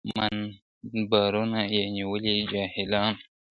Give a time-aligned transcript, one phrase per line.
[0.83, 3.27] منبرونه یې نیولي جاهلانو `